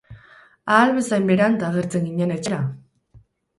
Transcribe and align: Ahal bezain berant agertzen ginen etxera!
Ahal 0.77 0.93
bezain 0.95 1.29
berant 1.33 1.67
agertzen 1.69 2.09
ginen 2.09 2.35
etxera! 2.39 2.61